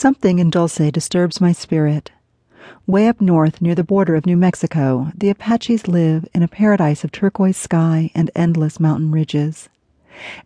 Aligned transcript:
Something 0.00 0.38
in 0.38 0.48
Dulce 0.48 0.90
disturbs 0.90 1.42
my 1.42 1.52
spirit. 1.52 2.10
Way 2.86 3.06
up 3.06 3.20
north, 3.20 3.60
near 3.60 3.74
the 3.74 3.84
border 3.84 4.14
of 4.14 4.24
New 4.24 4.38
Mexico, 4.38 5.12
the 5.14 5.28
Apaches 5.28 5.88
live 5.88 6.26
in 6.32 6.42
a 6.42 6.48
paradise 6.48 7.04
of 7.04 7.12
turquoise 7.12 7.58
sky 7.58 8.10
and 8.14 8.30
endless 8.34 8.80
mountain 8.80 9.10
ridges. 9.10 9.68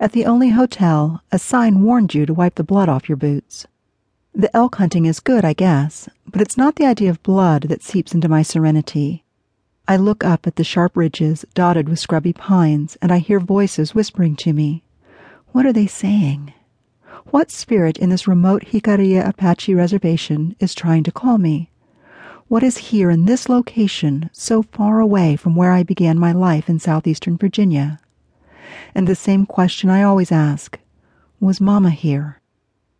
At 0.00 0.10
the 0.10 0.26
only 0.26 0.48
hotel, 0.48 1.22
a 1.30 1.38
sign 1.38 1.84
warned 1.84 2.14
you 2.14 2.26
to 2.26 2.34
wipe 2.34 2.56
the 2.56 2.64
blood 2.64 2.88
off 2.88 3.08
your 3.08 3.14
boots. 3.14 3.64
The 4.34 4.50
elk 4.56 4.74
hunting 4.74 5.06
is 5.06 5.20
good, 5.20 5.44
I 5.44 5.52
guess, 5.52 6.08
but 6.26 6.40
it's 6.40 6.56
not 6.56 6.74
the 6.74 6.86
idea 6.86 7.10
of 7.10 7.22
blood 7.22 7.68
that 7.68 7.84
seeps 7.84 8.12
into 8.12 8.28
my 8.28 8.42
serenity. 8.42 9.22
I 9.86 9.98
look 9.98 10.24
up 10.24 10.48
at 10.48 10.56
the 10.56 10.64
sharp 10.64 10.96
ridges 10.96 11.44
dotted 11.54 11.88
with 11.88 12.00
scrubby 12.00 12.32
pines, 12.32 12.96
and 13.00 13.12
I 13.12 13.18
hear 13.18 13.38
voices 13.38 13.94
whispering 13.94 14.34
to 14.34 14.52
me. 14.52 14.82
What 15.52 15.64
are 15.64 15.72
they 15.72 15.86
saying? 15.86 16.52
What 17.30 17.50
spirit 17.50 17.96
in 17.98 18.10
this 18.10 18.28
remote 18.28 18.66
Jicarilla 18.66 19.26
Apache 19.26 19.74
reservation 19.74 20.54
is 20.60 20.74
trying 20.74 21.02
to 21.04 21.10
call 21.10 21.38
me? 21.38 21.70
What 22.48 22.62
is 22.62 22.92
here 22.92 23.10
in 23.10 23.24
this 23.24 23.48
location 23.48 24.30
so 24.32 24.62
far 24.62 25.00
away 25.00 25.34
from 25.34 25.56
where 25.56 25.72
I 25.72 25.82
began 25.82 26.18
my 26.18 26.32
life 26.32 26.68
in 26.68 26.78
southeastern 26.78 27.36
Virginia? 27.38 27.98
And 28.94 29.08
the 29.08 29.14
same 29.16 29.46
question 29.46 29.88
I 29.90 30.02
always 30.02 30.30
ask 30.30 30.78
Was 31.40 31.60
Mama 31.60 31.90
here? 31.90 32.40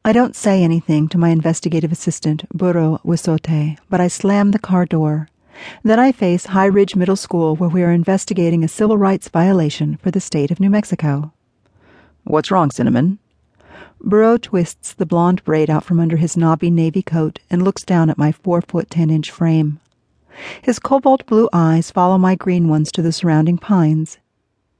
I 0.04 0.12
don't 0.12 0.34
say 0.34 0.62
anything 0.62 1.06
to 1.08 1.18
my 1.18 1.28
investigative 1.28 1.92
assistant, 1.92 2.48
Burro 2.48 3.00
Wisote, 3.04 3.78
but 3.88 4.00
I 4.00 4.08
slam 4.08 4.50
the 4.50 4.58
car 4.58 4.86
door. 4.86 5.28
Then 5.82 6.00
I 6.00 6.12
face 6.12 6.46
High 6.46 6.66
Ridge 6.66 6.96
Middle 6.96 7.16
School, 7.16 7.56
where 7.56 7.70
we 7.70 7.82
are 7.82 7.92
investigating 7.92 8.64
a 8.64 8.68
civil 8.68 8.98
rights 8.98 9.28
violation 9.28 9.96
for 9.98 10.10
the 10.10 10.20
state 10.20 10.50
of 10.50 10.60
New 10.60 10.70
Mexico. 10.70 11.32
What's 12.24 12.50
wrong, 12.50 12.70
Cinnamon? 12.70 13.18
Burro 14.00 14.36
twists 14.36 14.92
the 14.92 15.06
blonde 15.06 15.42
braid 15.44 15.70
out 15.70 15.84
from 15.84 15.98
under 15.98 16.16
his 16.16 16.36
knobby 16.36 16.70
navy 16.70 17.02
coat 17.02 17.38
and 17.50 17.62
looks 17.62 17.82
down 17.82 18.10
at 18.10 18.18
my 18.18 18.32
four 18.32 18.60
foot 18.60 18.90
ten 18.90 19.10
inch 19.10 19.30
frame. 19.30 19.80
His 20.62 20.78
cobalt 20.78 21.24
blue 21.26 21.48
eyes 21.52 21.90
follow 21.90 22.18
my 22.18 22.34
green 22.34 22.68
ones 22.68 22.90
to 22.92 23.02
the 23.02 23.12
surrounding 23.12 23.58
pines. 23.58 24.18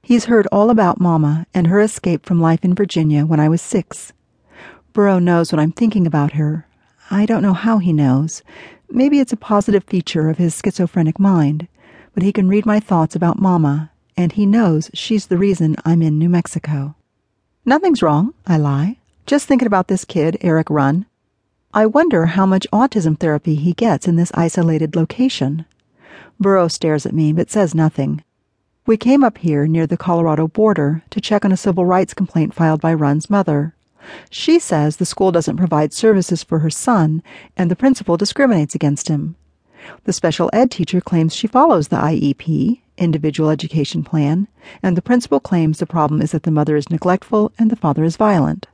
He's 0.03 0.27
heard 0.27 0.47
all 0.53 0.69
about 0.69 1.01
Mama 1.01 1.47
and 1.55 1.69
her 1.69 1.81
escape 1.81 2.27
from 2.27 2.41
life 2.41 2.65
in 2.65 2.75
Virginia 2.75 3.25
when 3.25 3.41
I 3.41 3.49
was 3.49 3.63
six. 3.63 4.13
Burro 4.93 5.19
knows 5.19 5.51
what 5.51 5.61
I'm 5.61 5.73
thinking 5.73 6.07
about 6.07 6.33
her. 6.33 6.67
I 7.11 7.25
don't 7.25 7.43
know 7.43 7.55
how 7.55 7.79
he 7.79 7.93
knows. 7.93 8.43
Maybe 8.91 9.19
it's 9.19 9.33
a 9.33 9.37
positive 9.37 9.85
feature 9.85 10.29
of 10.29 10.39
his 10.39 10.61
schizophrenic 10.63 11.19
mind, 11.19 11.69
but 12.13 12.23
he 12.23 12.33
can 12.33 12.49
read 12.49 12.67
my 12.67 12.81
thoughts 12.81 13.17
about 13.17 13.41
Mama, 13.41 13.91
and 14.17 14.33
he 14.33 14.47
knows 14.47 14.91
she's 14.93 15.27
the 15.27 15.39
reason 15.39 15.77
I'm 15.85 16.03
in 16.03 16.19
New 16.19 16.29
Mexico. 16.29 16.95
Nothing's 17.67 18.03
wrong, 18.03 18.35
I 18.47 18.59
lie. 18.59 18.99
Just 19.25 19.49
thinking 19.49 19.67
about 19.67 19.89
this 19.89 20.05
kid, 20.05 20.37
Eric 20.43 20.69
Runn. 20.69 21.07
I 21.73 21.87
wonder 21.87 22.27
how 22.27 22.45
much 22.45 22.67
autism 22.71 23.19
therapy 23.19 23.55
he 23.55 23.73
gets 23.73 24.07
in 24.07 24.17
this 24.17 24.31
isolated 24.35 24.95
location. 24.95 25.65
Burro 26.39 26.69
stares 26.69 27.07
at 27.07 27.15
me 27.15 27.33
but 27.33 27.51
says 27.51 27.75
nothing. 27.75 28.23
We 28.87 28.99
came 28.99 29.25
up 29.25 29.39
here 29.39 29.67
near 29.67 29.87
the 29.87 29.97
Colorado 29.97 30.47
border 30.47 31.05
to 31.09 31.23
check 31.23 31.43
on 31.43 31.53
a 31.53 31.57
civil 31.57 31.87
rights 31.87 32.13
complaint 32.13 32.53
filed 32.53 32.83
by 32.83 32.93
Runn's 32.93 33.31
mother. 33.31 33.75
She 34.29 34.59
says 34.59 34.97
the 34.97 35.07
school 35.07 35.33
doesn't 35.33 35.57
provide 35.57 35.95
services 35.95 36.43
for 36.43 36.59
her 36.59 36.69
son 36.69 37.23
and 37.57 37.71
the 37.71 37.77
principal 37.77 38.19
discriminates 38.19 38.75
against 38.75 39.09
him. 39.09 39.37
The 40.05 40.13
special 40.13 40.51
ed 40.53 40.71
teacher 40.71 41.01
claims 41.01 41.35
she 41.35 41.47
follows 41.47 41.89
the 41.89 41.97
IEP, 41.97 42.83
individual 43.05 43.51
education 43.51 44.03
plan, 44.03 44.49
and 44.83 44.97
the 44.97 45.03
principal 45.03 45.39
claims 45.39 45.79
the 45.79 45.87
problem 45.87 46.21
is 46.21 46.33
that 46.33 46.43
the 46.43 46.51
mother 46.51 46.75
is 46.77 46.91
neglectful 46.91 47.53
and 47.59 47.71
the 47.71 47.77
father 47.77 48.03
is 48.03 48.17
violent. 48.17 48.67